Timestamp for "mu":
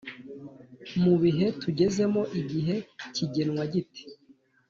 1.03-1.13